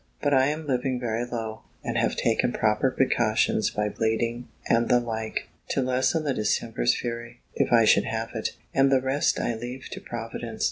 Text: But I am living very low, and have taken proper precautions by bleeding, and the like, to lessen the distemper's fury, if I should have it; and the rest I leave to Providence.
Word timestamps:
But 0.19 0.33
I 0.33 0.47
am 0.47 0.65
living 0.65 0.99
very 0.99 1.25
low, 1.25 1.61
and 1.83 1.95
have 1.95 2.15
taken 2.15 2.51
proper 2.51 2.89
precautions 2.89 3.69
by 3.69 3.87
bleeding, 3.89 4.47
and 4.67 4.89
the 4.89 4.99
like, 4.99 5.47
to 5.69 5.83
lessen 5.83 6.23
the 6.23 6.33
distemper's 6.33 6.95
fury, 6.95 7.41
if 7.53 7.71
I 7.71 7.85
should 7.85 8.05
have 8.05 8.29
it; 8.33 8.55
and 8.73 8.91
the 8.91 8.99
rest 8.99 9.39
I 9.39 9.53
leave 9.53 9.89
to 9.91 10.01
Providence. 10.01 10.59